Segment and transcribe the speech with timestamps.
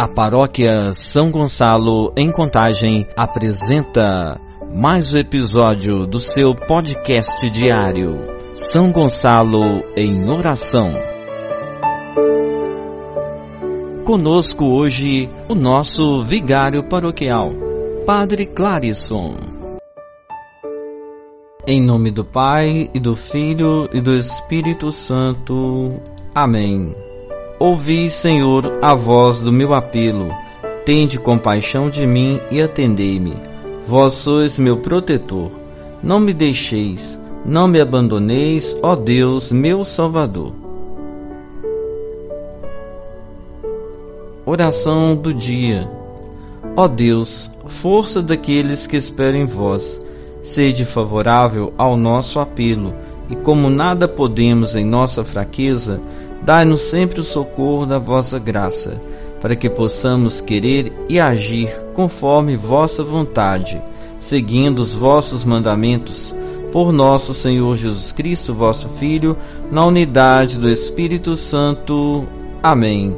[0.00, 4.40] A paróquia São Gonçalo, em Contagem, apresenta
[4.74, 8.16] mais um episódio do seu podcast diário,
[8.54, 10.94] São Gonçalo em Oração.
[14.06, 17.50] Conosco hoje o nosso vigário paroquial,
[18.06, 19.36] Padre Clarisson.
[21.66, 26.00] Em nome do Pai, e do Filho, e do Espírito Santo.
[26.34, 27.09] Amém.
[27.62, 30.34] Ouvi, Senhor, a voz do meu apelo.
[30.86, 33.36] Tende compaixão de mim e atendei-me.
[33.86, 35.50] Vós sois meu protetor.
[36.02, 40.54] Não me deixeis, não me abandoneis, ó Deus, meu Salvador.
[44.46, 45.86] Oração do dia.
[46.74, 50.00] Ó Deus, força daqueles que esperam em vós,
[50.42, 52.94] sede favorável ao nosso apelo,
[53.28, 56.00] e como nada podemos em nossa fraqueza,
[56.42, 59.00] Dai-nos sempre o socorro da vossa graça,
[59.40, 63.80] para que possamos querer e agir conforme vossa vontade,
[64.18, 66.34] seguindo os vossos mandamentos,
[66.72, 69.36] por nosso Senhor Jesus Cristo, vosso Filho,
[69.70, 72.24] na unidade do Espírito Santo.
[72.62, 73.16] Amém.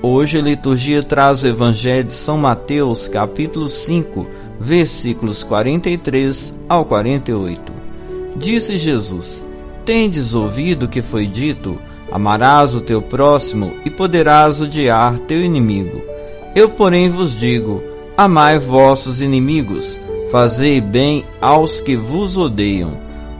[0.00, 4.26] Hoje a liturgia traz o Evangelho de São Mateus, capítulo 5,
[4.60, 7.72] versículos 43 ao 48.
[8.36, 9.44] Disse Jesus:
[9.84, 11.78] Tendes ouvido o que foi dito
[12.10, 16.02] Amarás o teu próximo e poderás odiar teu inimigo.
[16.54, 17.82] Eu, porém, vos digo:
[18.16, 22.92] amai vossos inimigos, fazei bem aos que vos odeiam,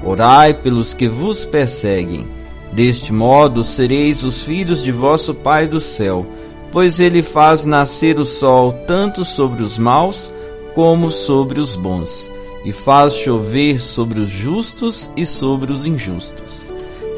[0.05, 2.29] orai pelos que vos perseguem.
[2.73, 6.27] Deste modo sereis os filhos de vosso Pai do céu,
[6.71, 10.31] pois ele faz nascer o sol tanto sobre os maus
[10.75, 12.31] como sobre os bons,
[12.65, 16.67] e faz chover sobre os justos e sobre os injustos.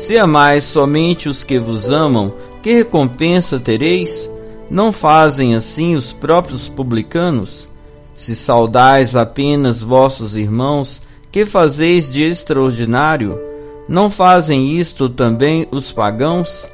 [0.00, 4.30] Se amais somente os que vos amam, que recompensa tereis?
[4.70, 7.68] Não fazem assim os próprios publicanos?
[8.14, 13.38] Se saudais apenas vossos irmãos, que fazeis de extraordinário?
[13.86, 16.66] Não fazem isto também os pagãos?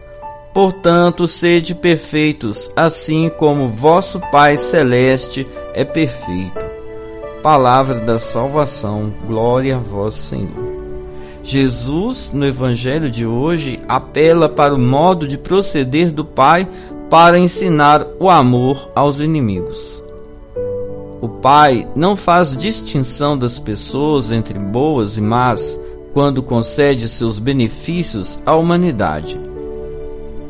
[0.55, 5.45] Portanto, sede perfeitos, assim como vosso Pai Celeste
[5.75, 6.65] é perfeito.
[7.43, 10.66] Palavra da salvação, glória a vós, Senhor.
[11.47, 16.69] Jesus, no Evangelho de hoje, apela para o modo de proceder do Pai
[17.09, 20.03] para ensinar o amor aos inimigos.
[21.21, 25.79] O Pai não faz distinção das pessoas entre boas e más
[26.13, 29.39] quando concede seus benefícios à humanidade.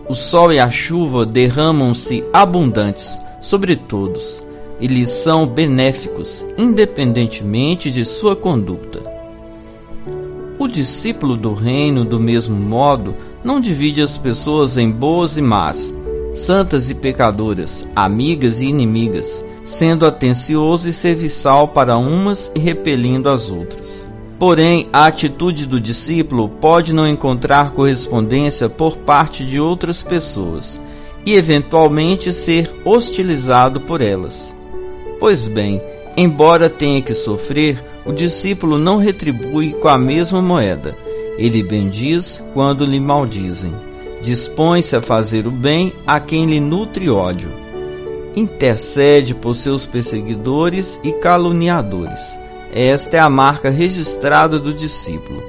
[0.09, 4.43] O sol e a chuva derramam-se abundantes sobre todos
[4.81, 9.06] e lhes são benéficos, independentemente de sua conduta.
[10.67, 15.93] O discípulo do reino, do mesmo modo, não divide as pessoas em boas e más,
[16.35, 23.49] santas e pecadoras, amigas e inimigas, sendo atencioso e serviçal para umas e repelindo as
[23.49, 24.05] outras.
[24.41, 30.81] Porém, a atitude do discípulo pode não encontrar correspondência por parte de outras pessoas
[31.25, 34.53] e, eventualmente, ser hostilizado por elas.
[35.21, 35.81] Pois bem,
[36.17, 40.97] embora tenha que sofrer, o discípulo não retribui com a mesma moeda.
[41.37, 43.75] Ele bendiz quando lhe maldizem.
[44.23, 47.51] Dispõe-se a fazer o bem a quem lhe nutre ódio.
[48.35, 52.21] Intercede por seus perseguidores e caluniadores.
[52.73, 55.43] Esta é a marca registrada do discípulo.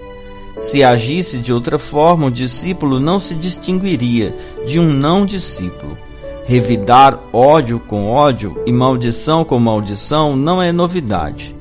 [0.59, 4.35] Se agisse de outra forma, o discípulo não se distinguiria
[4.65, 5.97] de um não discípulo.
[6.45, 11.56] Revidar ódio com ódio e maldição com maldição não é novidade.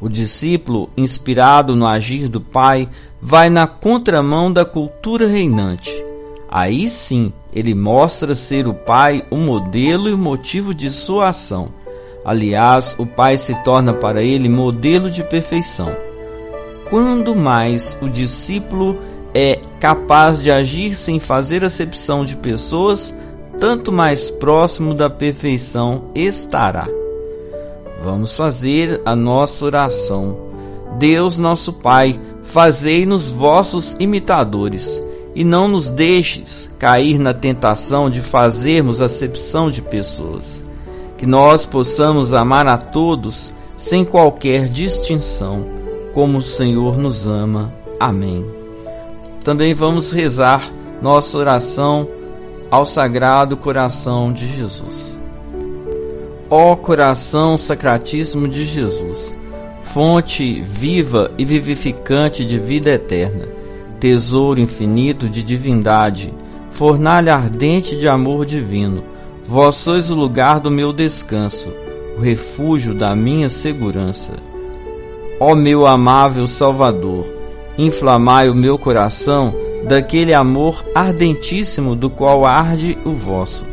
[0.00, 2.88] O discípulo, inspirado no agir do Pai,
[3.20, 5.92] vai na contramão da cultura reinante.
[6.50, 11.68] Aí sim, ele mostra ser o Pai o modelo e o motivo de sua ação.
[12.24, 15.94] Aliás, o Pai se torna para ele modelo de perfeição.
[16.88, 18.98] Quando mais o discípulo
[19.34, 23.14] é capaz de agir sem fazer acepção de pessoas,
[23.60, 26.99] tanto mais próximo da perfeição estará.
[28.02, 30.36] Vamos fazer a nossa oração.
[30.98, 35.00] Deus nosso Pai, fazei-nos vossos imitadores,
[35.34, 40.62] e não nos deixes cair na tentação de fazermos acepção de pessoas.
[41.16, 45.66] Que nós possamos amar a todos sem qualquer distinção,
[46.14, 47.72] como o Senhor nos ama.
[48.00, 48.44] Amém.
[49.44, 52.08] Também vamos rezar nossa oração
[52.70, 55.19] ao Sagrado Coração de Jesus.
[56.50, 59.38] Ó coração sacratíssimo de Jesus,
[59.82, 63.48] fonte viva e vivificante de vida eterna,
[64.00, 66.34] tesouro infinito de divindade,
[66.70, 69.04] fornalha ardente de amor divino,
[69.50, 71.74] Vós sois o lugar do meu descanso,
[72.16, 74.34] o refúgio da minha segurança.
[75.40, 77.26] Ó meu amável Salvador,
[77.76, 79.52] inflamai o meu coração
[79.88, 83.66] daquele amor ardentíssimo do qual arde o vosso.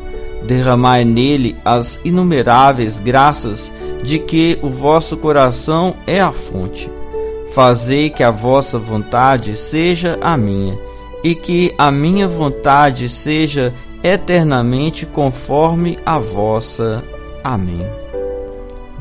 [0.48, 6.90] Derramai nele as inumeráveis graças de que o vosso coração é a fonte.
[7.54, 10.80] Fazei que a vossa vontade seja a minha,
[11.24, 17.04] e que a minha vontade seja eternamente conforme a vossa.
[17.44, 17.86] Amém.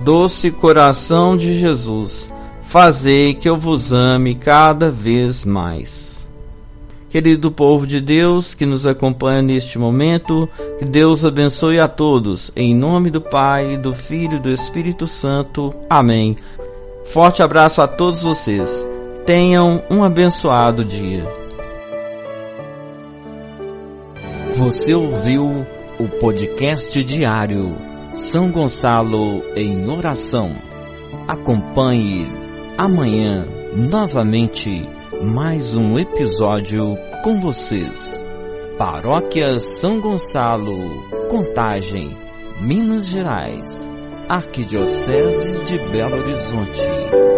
[0.03, 2.29] Doce coração de Jesus,
[2.63, 6.16] fazei que eu vos ame cada vez mais.
[7.08, 10.49] Querido povo de Deus que nos acompanha neste momento,
[10.79, 15.73] que Deus abençoe a todos, em nome do Pai, do Filho e do Espírito Santo.
[15.88, 16.35] Amém.
[17.05, 18.87] Forte abraço a todos vocês.
[19.25, 21.25] Tenham um abençoado dia.
[24.59, 25.67] Você ouviu
[25.99, 27.76] o podcast diário
[28.14, 30.56] São Gonçalo em Oração.
[31.29, 32.26] Acompanhe
[32.76, 34.88] amanhã novamente
[35.25, 38.13] mais um episódio com vocês.
[38.79, 40.77] Paróquia São Gonçalo,
[41.31, 42.17] Contagem,
[42.61, 43.89] Minas Gerais,
[44.29, 47.36] Arquidiocese de Belo Horizonte.